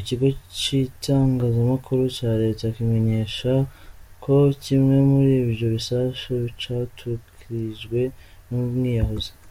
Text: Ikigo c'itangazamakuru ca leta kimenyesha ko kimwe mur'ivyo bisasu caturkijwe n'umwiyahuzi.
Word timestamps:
Ikigo 0.00 0.26
c'itangazamakuru 0.60 2.02
ca 2.16 2.30
leta 2.42 2.64
kimenyesha 2.76 3.52
ko 4.22 4.34
kimwe 4.62 4.96
mur'ivyo 5.08 5.66
bisasu 5.76 6.32
caturkijwe 6.60 8.00
n'umwiyahuzi. 8.48 9.30